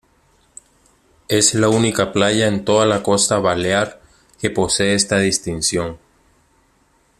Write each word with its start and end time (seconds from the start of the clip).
Es 1.27 1.53
la 1.53 1.69
única 1.69 2.11
playa 2.11 2.47
en 2.47 2.65
toda 2.65 2.87
la 2.87 3.03
costa 3.03 3.37
balear 3.37 4.01
que 4.39 4.49
posee 4.49 4.95
esta 4.95 5.19
distinción. 5.19 5.99